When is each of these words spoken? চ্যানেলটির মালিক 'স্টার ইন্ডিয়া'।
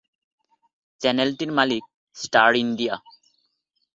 চ্যানেলটির 1.01 1.51
মালিক 1.51 1.83
'স্টার 2.17 2.51
ইন্ডিয়া'। 2.55 2.97